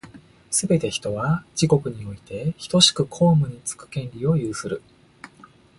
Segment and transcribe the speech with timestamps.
[0.49, 4.81] すべて人は、自国においてひとしく公務につく権利を有する。